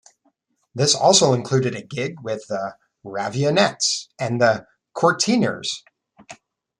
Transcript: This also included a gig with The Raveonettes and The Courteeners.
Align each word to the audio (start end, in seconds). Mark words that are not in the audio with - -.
This 0.73 0.95
also 0.95 1.31
included 1.35 1.75
a 1.75 1.83
gig 1.85 2.21
with 2.21 2.47
The 2.47 2.73
Raveonettes 3.05 4.07
and 4.19 4.41
The 4.41 4.65
Courteeners. 4.97 5.83